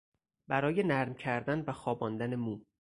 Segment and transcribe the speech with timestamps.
[0.47, 2.59] برای نرم کردن و خواباندن مو